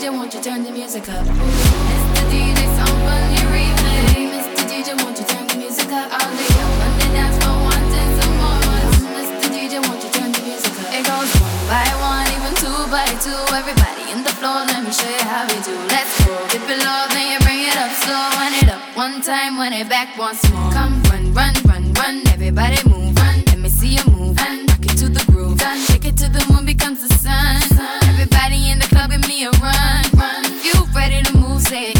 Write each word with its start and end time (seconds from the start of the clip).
DJ, 0.00 0.10
won't 0.10 0.32
you 0.32 0.40
turn 0.40 0.64
the 0.64 0.70
music 0.70 1.06
up? 1.10 1.26
Mr. 1.28 2.24
DJ, 2.32 2.56
someone 2.72 3.26
you 3.36 3.44
replay. 3.52 4.32
Mr. 4.32 4.64
DJ, 4.64 4.96
won't 4.96 5.12
you 5.20 5.26
turn 5.28 5.46
the 5.46 5.56
music 5.60 5.92
up? 5.92 6.08
All 6.08 6.30
day 6.40 6.56
up 6.56 6.80
on 6.80 6.92
the 6.96 7.08
dance 7.12 7.36
floor, 7.44 7.60
wanting 7.68 8.12
some 8.16 8.36
more. 8.40 8.64
Mr. 9.12 9.52
DJ, 9.52 9.76
won't 9.84 10.00
you 10.00 10.08
turn 10.08 10.32
the 10.32 10.40
music 10.40 10.72
up? 10.72 10.88
It 10.96 11.04
goes 11.04 11.28
one 11.44 11.60
by 11.68 11.84
one, 12.00 12.24
even 12.32 12.56
two 12.56 12.80
by 12.88 13.04
two. 13.20 13.44
Everybody 13.52 14.08
in 14.08 14.24
the 14.24 14.32
floor, 14.40 14.64
let 14.72 14.80
me 14.80 14.88
show 14.88 15.04
you 15.04 15.26
how 15.28 15.44
we 15.44 15.60
do. 15.68 15.76
Let's 15.92 16.16
go. 16.24 16.32
Dip 16.48 16.64
it 16.64 16.80
low, 16.80 17.04
then 17.12 17.36
you 17.36 17.38
bring 17.44 17.60
it 17.68 17.76
up 17.76 17.92
slow. 18.00 18.24
Run 18.40 18.56
it 18.56 18.72
up 18.72 18.80
one 18.96 19.20
time, 19.20 19.58
when 19.58 19.74
it 19.74 19.86
back 19.90 20.16
once 20.16 20.40
more. 20.48 20.72
Come 20.72 20.96
run, 21.12 21.28
run, 21.36 21.52
run, 21.68 21.92
run. 22.00 22.16
Everybody 22.32 22.80
move. 22.88 22.99
run, 29.48 30.04
run. 30.16 30.44
You 30.62 30.84
ready 30.94 31.22
to 31.22 31.36
move, 31.36 31.62
it. 31.72 31.96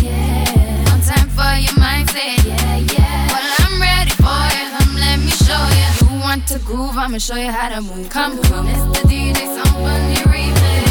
One 0.91 1.01
time 1.01 1.29
for 1.31 1.57
your 1.57 1.73
Well, 3.33 3.55
I'm 3.61 3.81
ready, 3.81 4.13
boy. 4.21 4.53
Let 5.01 5.19
me 5.21 5.31
show 5.31 5.65
you. 5.81 6.17
You 6.17 6.21
want 6.21 6.47
to 6.49 6.59
groove? 6.59 6.99
I'ma 6.99 7.17
show 7.17 7.37
you 7.37 7.51
how 7.51 7.71
to 7.71 7.81
move. 7.81 8.11
Come, 8.11 8.43
come. 8.43 8.67
Mr. 8.67 9.03
DJ, 9.09 9.47
somebody 9.57 10.17
replay. 10.29 10.90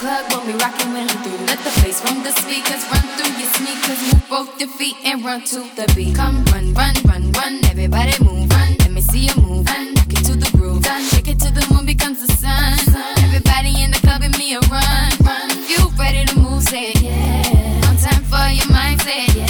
club, 0.00 0.24
we'll 0.30 0.46
be 0.46 0.54
rocking 0.64 0.92
when 0.94 1.04
I'm 1.08 1.20
through. 1.22 1.44
Let 1.44 1.60
the 1.60 1.72
bass 1.82 2.00
from 2.00 2.22
the 2.24 2.32
speakers 2.32 2.82
run 2.88 3.04
through 3.16 3.36
your 3.36 3.50
sneakers. 3.52 4.00
Move 4.08 4.24
both 4.30 4.50
your 4.58 4.70
feet 4.70 4.96
and 5.04 5.22
run 5.22 5.44
to 5.52 5.60
the 5.76 5.92
beat. 5.94 6.16
Come 6.16 6.42
run, 6.46 6.72
run, 6.72 6.94
run, 7.04 7.30
run. 7.32 7.54
Everybody 7.66 8.12
move, 8.24 8.48
run. 8.50 8.70
Let 8.80 8.92
me 8.92 9.02
see 9.02 9.28
you 9.28 9.36
move, 9.42 9.66
run. 9.68 9.94
Rock 9.94 10.12
it 10.16 10.24
to 10.24 10.34
the 10.36 10.50
groove, 10.56 10.82
done. 10.82 11.02
Shake 11.10 11.28
it 11.28 11.38
to 11.40 11.50
the 11.52 11.64
moon 11.70 11.84
becomes 11.84 12.26
the 12.26 12.32
sun. 12.32 12.78
Everybody 13.26 13.82
in 13.82 13.90
the 13.90 14.00
club, 14.00 14.22
give 14.22 14.36
me 14.38 14.54
a 14.54 14.60
run, 14.72 15.12
run. 15.20 15.48
You 15.68 15.80
ready 16.00 16.24
to 16.24 16.38
move, 16.38 16.62
say 16.62 16.92
it. 16.92 17.02
Yeah. 17.02 17.80
No 17.84 17.90
time 18.00 18.24
for 18.32 18.46
your 18.58 18.68
mindset. 18.72 19.36
Yeah. 19.36 19.49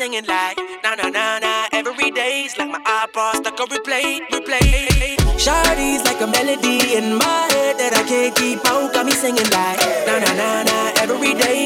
singing 0.00 0.24
like 0.24 0.56
na 0.82 0.94
na 0.94 1.10
na 1.12 1.38
na. 1.44 1.68
Every 1.76 2.10
day's 2.10 2.56
like 2.56 2.70
my 2.70 2.80
iPod 3.00 3.44
stuck 3.44 3.60
on 3.60 3.68
replay, 3.68 4.24
replay. 4.32 5.20
Shardy's 5.36 6.02
like 6.08 6.22
a 6.22 6.26
melody 6.26 6.96
in 6.96 7.16
my 7.20 7.40
head 7.52 7.76
that 7.76 7.92
I 8.00 8.02
can't 8.08 8.34
keep 8.34 8.64
out. 8.64 8.94
Got 8.94 9.04
me 9.04 9.12
singing 9.12 9.50
like 9.52 9.78
na 10.06 10.14
na 10.24 10.29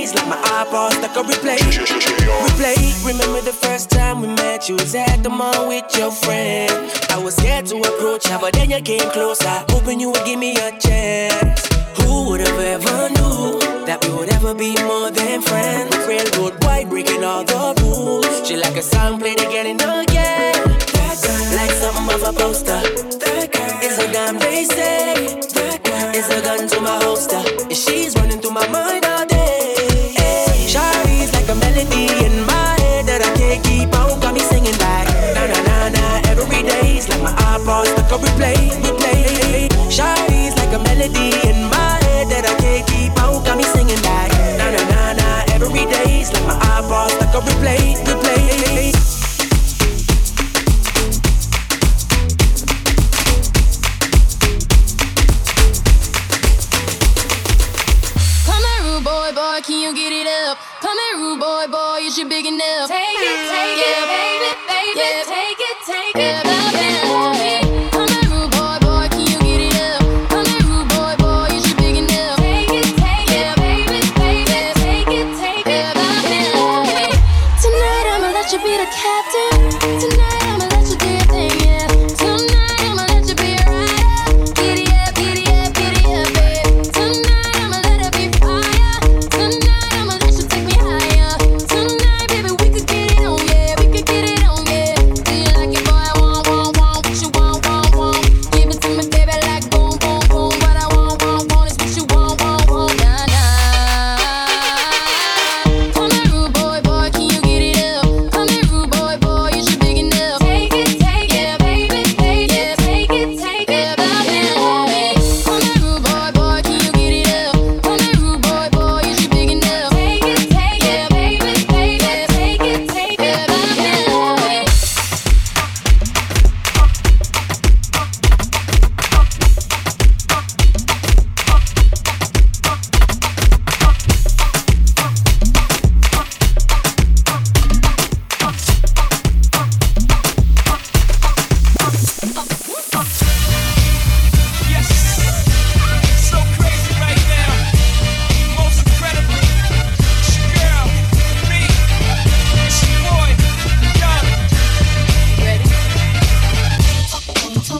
days 0.04 0.14
like 0.14 0.28
my 0.28 0.36
iPod's 0.36 0.96
stuck 0.96 1.16
on 1.16 1.24
replay. 1.24 1.58
Replay. 2.46 3.06
Remember 3.06 3.40
the 3.40 3.52
first 3.52 3.90
time 3.90 4.20
we 4.20 4.28
met? 4.28 4.68
You 4.68 4.76
was 4.76 4.94
at 4.94 5.22
the 5.22 5.30
mall 5.30 5.68
with 5.68 5.84
your 5.96 6.10
friend. 6.10 6.72
I 7.10 7.18
was 7.22 7.34
scared 7.36 7.66
to 7.66 7.76
approach 7.78 8.26
her, 8.28 8.38
but 8.38 8.52
then 8.54 8.70
you 8.70 8.80
came 8.80 9.08
closer, 9.10 9.56
hoping 9.70 10.00
you 10.00 10.10
would 10.10 10.24
give 10.24 10.38
me 10.38 10.52
a 10.56 10.70
chance. 10.78 11.68
Who 11.98 12.28
would 12.28 12.40
have 12.40 12.60
ever 12.76 13.08
knew 13.16 13.60
that 13.86 14.04
we 14.04 14.14
would 14.14 14.32
ever 14.32 14.54
be 14.54 14.74
more 14.84 15.10
than 15.10 15.42
friends? 15.42 15.96
Railroad 16.06 16.60
boy 16.60 16.84
breaking 16.88 17.24
all 17.24 17.44
the 17.44 17.74
rules. 17.82 18.46
She 18.46 18.56
like 18.56 18.76
a 18.76 18.82
song 18.82 19.18
played 19.18 19.40
again 19.40 19.66
and 19.66 19.80
again. 19.80 20.54
Like 21.58 21.70
something 21.82 22.14
of 22.14 22.22
a 22.28 22.32
poster. 22.32 22.80
It's 23.84 23.98
a 23.98 24.12
damn 24.12 24.38
they 24.38 24.64
say. 24.64 25.14
It's 26.16 26.30
a 26.30 26.40
gun 26.42 26.68
to 26.68 26.80
my 26.80 26.96
holster. 27.04 27.42
And 27.62 27.76
she's 27.76 28.14
running 28.16 28.40
through 28.40 28.52
my 28.52 28.68
mind 28.68 29.04
all 29.04 29.26
day. 29.26 29.33
a 38.14 38.18
replay, 38.18 38.54
replay. 38.82 39.68
Shawty's 39.90 40.54
like 40.56 40.72
a 40.72 40.78
melody 40.78 41.34
in 41.48 41.64
my 41.68 41.98
head 42.06 42.28
that 42.30 42.44
I 42.46 42.54
can't 42.62 42.86
keep 42.86 43.12
out. 43.18 43.44
Got 43.44 43.58
me 43.58 43.64
singing 43.64 44.00
like 44.02 44.32
na 44.58 44.70
na 44.70 44.82
na 44.92 45.02
na 45.18 45.28
every 45.54 45.84
day. 45.86 46.22
It's 46.22 46.32
like 46.32 46.46
my 46.46 46.58
eyeballs 46.70 47.14
like 47.18 47.34
a 47.34 47.42
replay. 47.42 47.83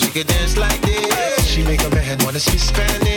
she 0.00 0.10
could 0.10 0.26
dance 0.26 0.56
like 0.56 0.80
this. 0.80 1.46
She 1.46 1.62
make 1.62 1.82
a 1.82 1.90
man 1.90 2.18
wanna 2.24 2.40
speak 2.40 2.60
Spanish. 2.60 3.09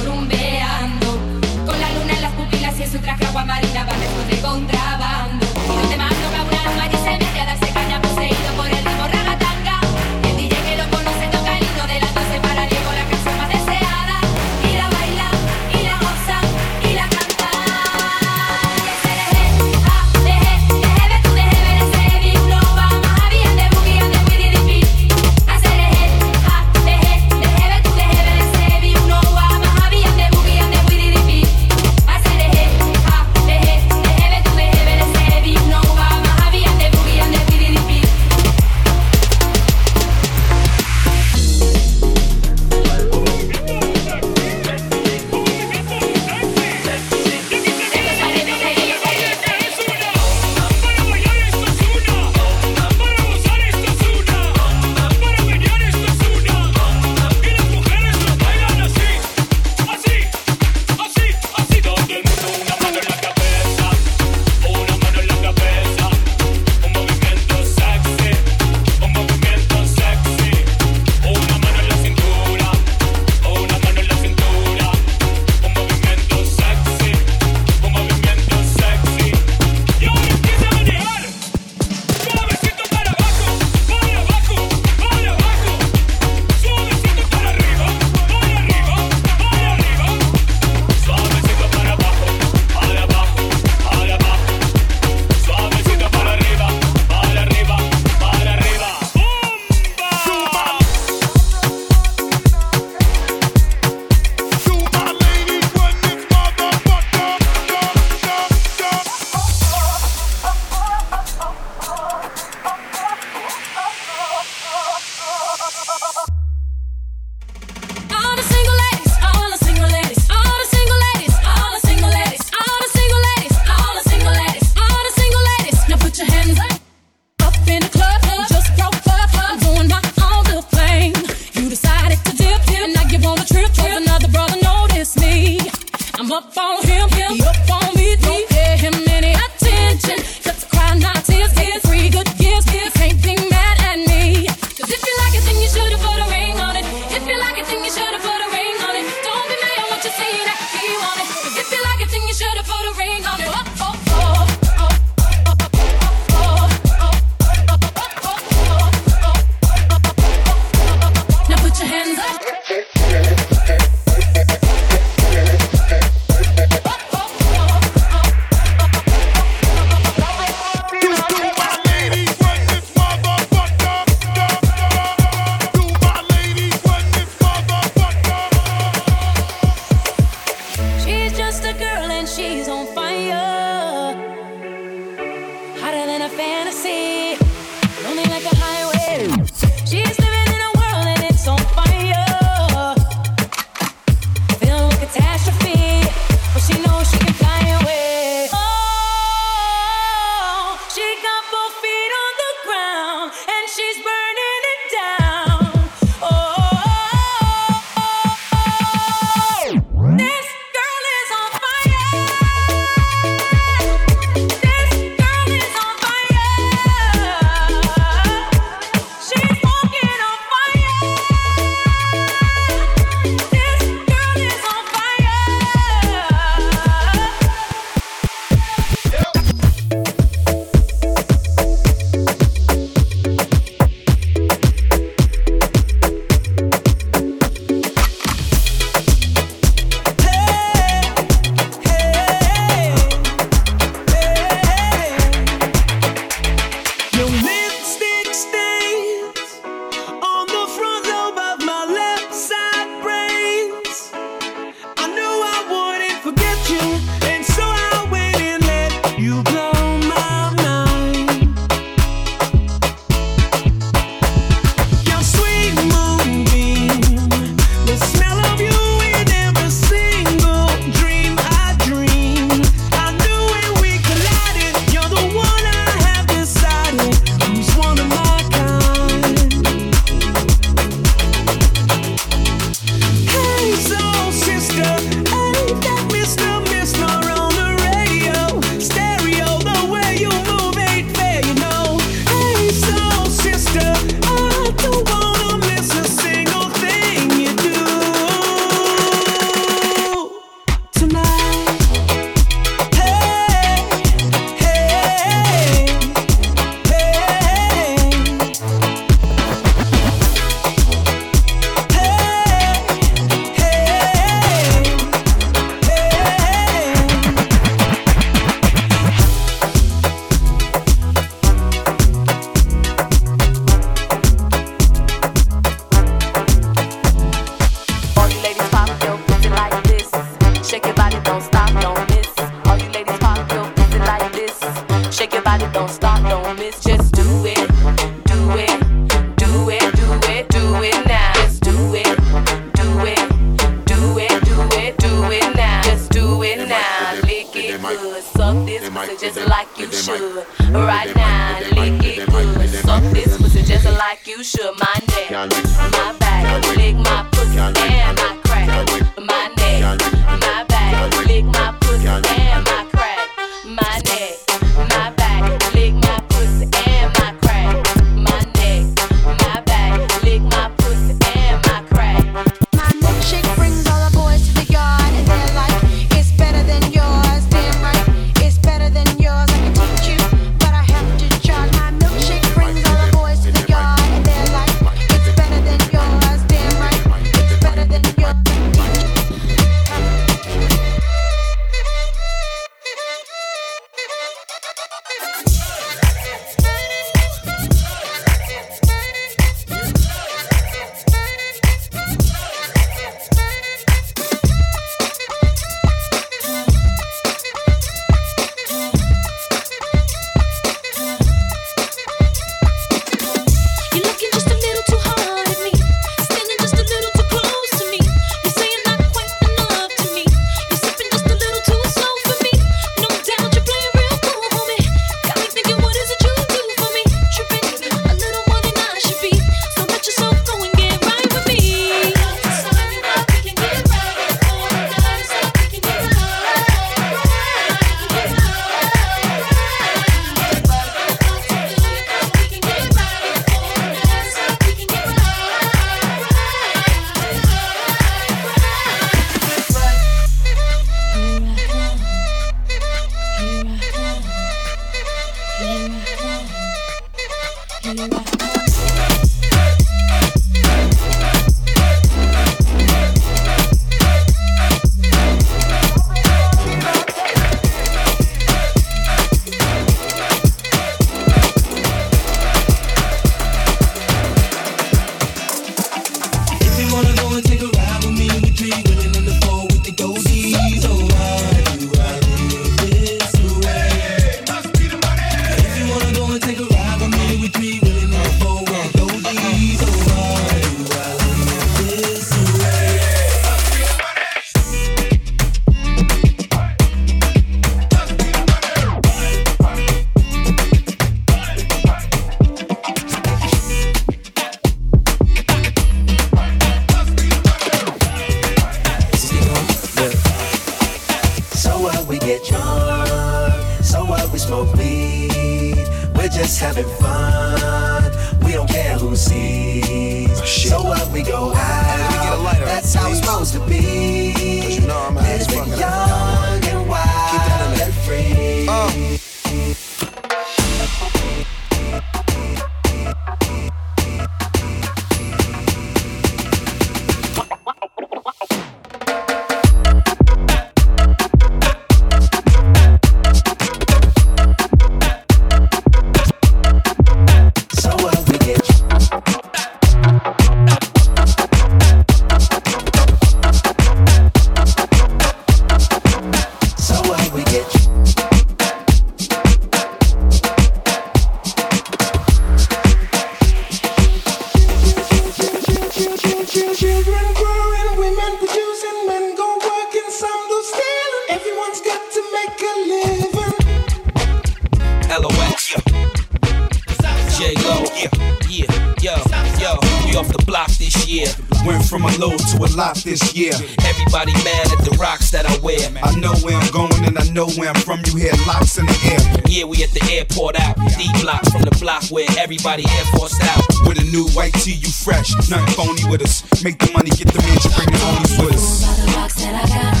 Yeah, 583.33 583.55
everybody 583.87 584.33
mad 584.43 584.67
at 584.75 584.83
the 584.83 584.95
rocks 584.99 585.31
that 585.31 585.45
I 585.45 585.57
wear. 585.63 585.79
I 586.03 586.15
know 586.19 586.35
where 586.43 586.57
I'm 586.57 586.71
going 586.71 587.05
and 587.05 587.17
I 587.17 587.23
know 587.31 587.47
where 587.55 587.69
I'm 587.69 587.79
from. 587.79 588.01
You 588.05 588.17
hear 588.17 588.33
locks 588.45 588.77
in 588.77 588.85
the 588.85 588.97
air. 589.07 589.43
Yeah, 589.47 589.63
we 589.63 589.83
at 589.83 589.91
the 589.91 590.03
airport 590.11 590.59
out. 590.59 590.75
D 590.97 591.07
block 591.21 591.45
from 591.47 591.61
the 591.61 591.71
block 591.79 592.03
where 592.11 592.27
everybody 592.37 592.83
air 592.83 593.05
forced 593.15 593.41
out. 593.43 593.63
With 593.87 593.99
a 593.99 594.05
new 594.11 594.27
white 594.35 594.53
tee, 594.55 594.75
you 594.75 594.91
fresh. 594.91 595.31
Nothing 595.49 595.73
phony 595.75 596.03
with 596.11 596.21
us. 596.21 596.43
Make 596.63 596.77
the 596.79 596.91
money, 596.91 597.09
get 597.11 597.31
the 597.31 597.39
mansion, 597.39 597.71
bring 597.71 597.87
the 597.87 597.99
homies 598.03 598.35
with 598.43 598.55
us. 598.55 600.00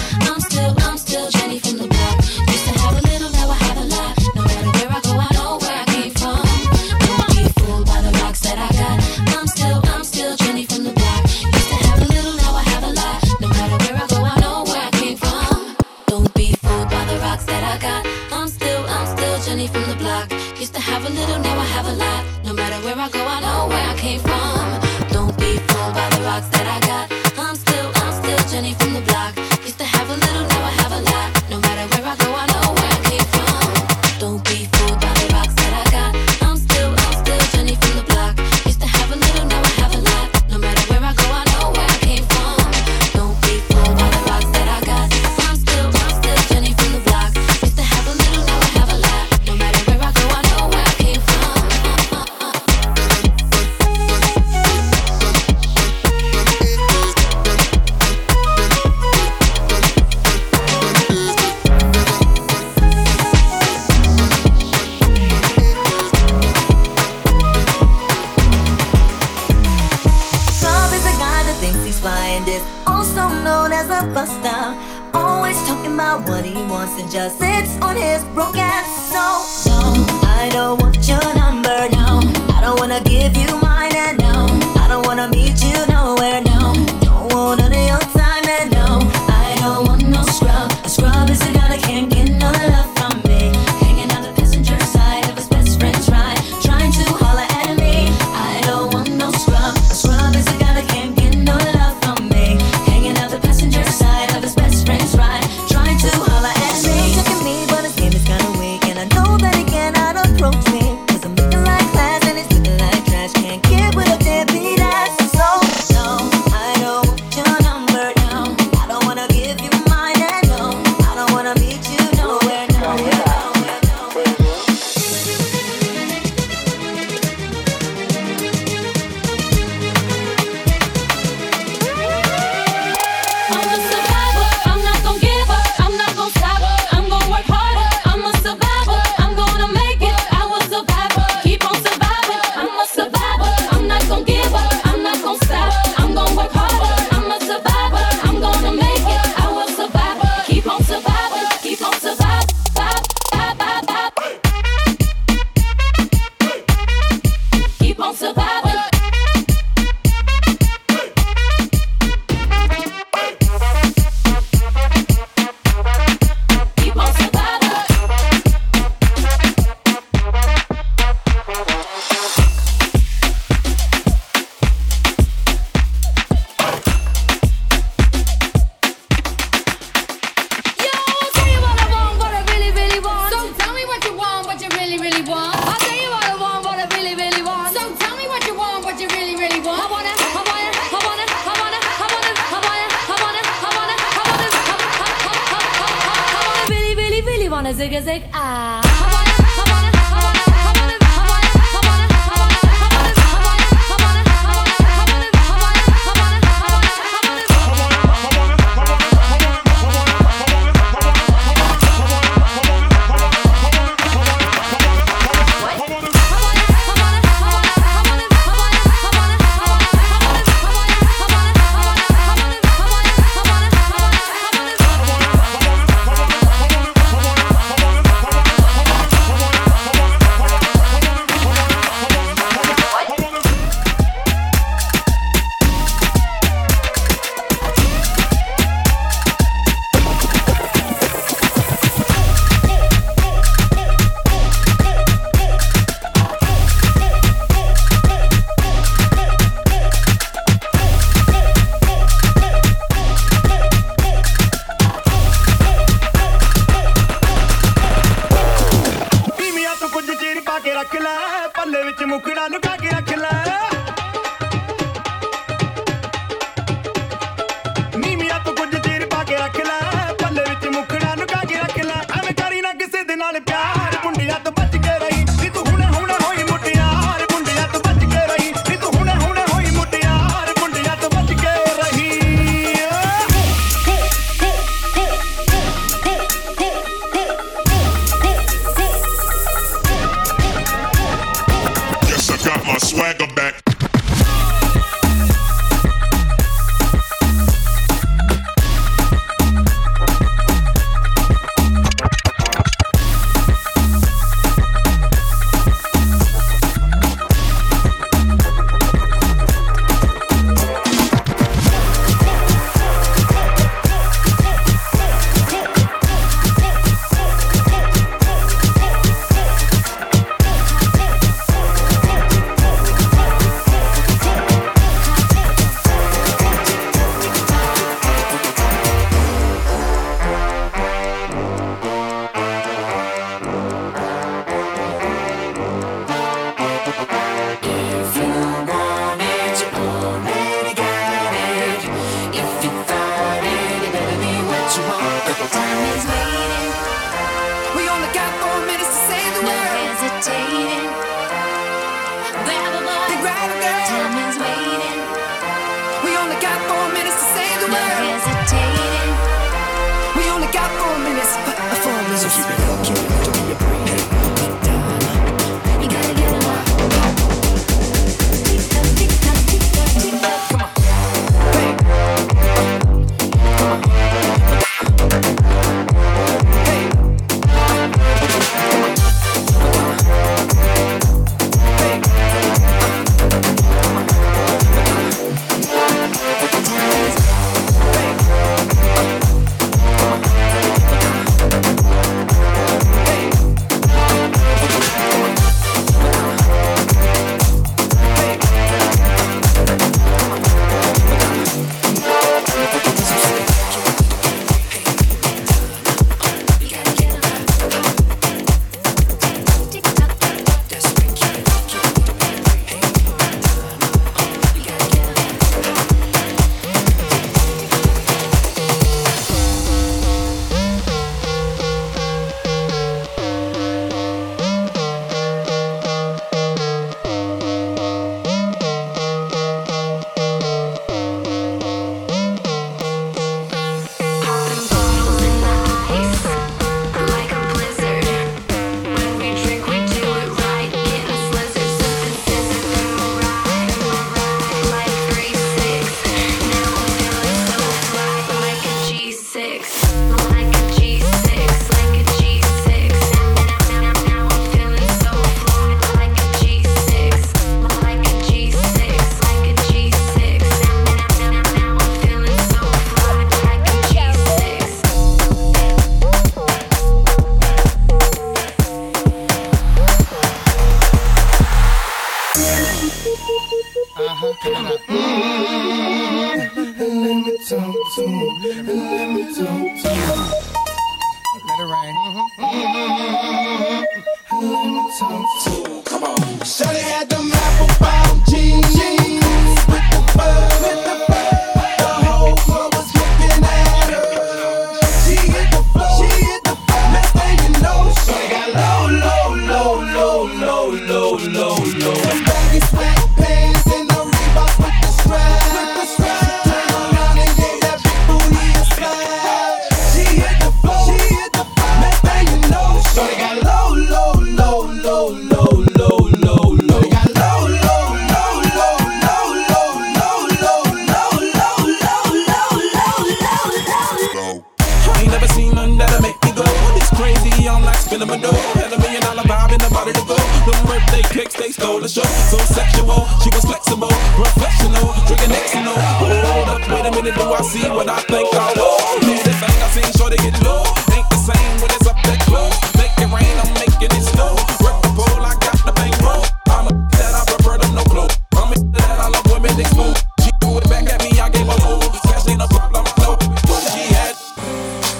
minute 537.01 537.17
do 537.17 537.33
I 537.33 537.41
see 537.41 537.67
what 537.69 537.89
I 537.89 537.99
think 538.01 538.29
I 538.33 538.53
want. 538.53 539.03
Lose 539.03 539.25
it 539.25 539.37
fast, 539.41 539.57
I 539.61 539.67
seen 539.73 539.91
sure 539.97 540.09
they 540.09 540.17
get 540.17 540.37
low. 540.43 540.63
Ain't 540.93 541.09
the 541.09 541.17
same 541.17 541.53
when 541.61 541.71
it's 541.73 541.87
up 541.87 541.97
that 542.05 542.19
close. 542.29 542.53
Make 542.77 542.93
it 542.97 543.09
rain, 543.09 543.35
I'm 543.41 543.53
making 543.57 543.89
it 543.89 544.03
snow. 544.05 544.37
Work 544.61 544.77
the 544.85 544.91
pole, 544.93 545.23
I 545.25 545.33
got 545.41 545.57
the 545.65 545.73
bankroll. 545.73 546.25
I'm 546.53 546.67
a 546.69 546.73
that 546.97 547.13
I 547.17 547.21
prefer 547.25 547.57
them 547.57 547.73
no 547.73 547.83
clothes. 547.85 548.17
I'm 548.37 548.53
a 548.53 548.57
that 548.77 548.97
I 548.99 549.07
love 549.09 549.25
women 549.33 549.59
exposed. 549.59 550.05
She 550.21 550.29
threw 550.41 550.57
it 550.57 550.69
back 550.69 550.85
at 550.93 551.01
me, 551.01 551.17
I 551.19 551.29
gave 551.29 551.47
her 551.49 551.59
more. 551.65 551.81
Cash 552.05 552.27
ain't 552.29 552.41
a 552.41 552.47
problem, 552.47 552.85
no. 553.01 553.17
What 553.49 553.61
she 553.73 553.89
had. 553.93 554.15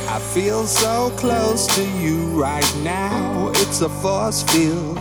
I 0.10 0.20
feel 0.20 0.66
so 0.66 1.12
close 1.18 1.68
to 1.76 1.84
you 2.02 2.18
right 2.34 2.72
now. 2.82 3.52
It's 3.62 3.82
a 3.82 3.90
force 3.90 4.44
field 4.44 4.98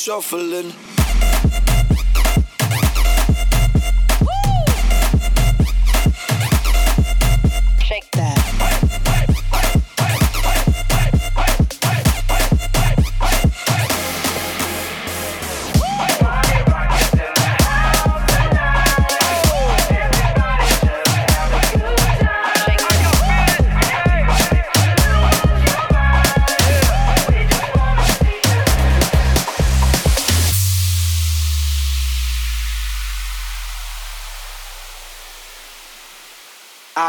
shuffling. 0.00 0.72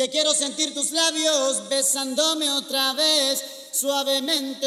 que 0.00 0.08
quiero 0.08 0.32
sentir 0.32 0.72
tus 0.72 0.92
labios 0.92 1.68
besándome 1.68 2.50
otra 2.52 2.94
vez 2.94 3.44
suavemente. 3.70 4.66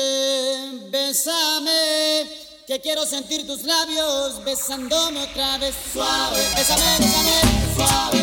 Bésame, 0.91 2.29
que 2.67 2.79
quiero 2.79 3.03
sentir 3.03 3.47
tus 3.47 3.63
labios 3.63 4.43
besándome 4.43 5.23
otra 5.23 5.57
vez 5.57 5.73
suave. 5.91 6.39
Bésame, 6.55 6.99
suave. 7.75 8.22